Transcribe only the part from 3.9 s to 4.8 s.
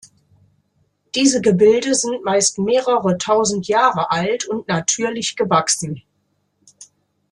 alt und